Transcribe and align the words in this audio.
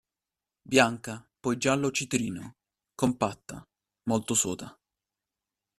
Bianca 0.63 1.23
poi 1.39 1.59
giallo-citrino, 1.59 2.55
compatta, 2.95 3.63
molto 4.05 4.33
soda. 4.33 4.75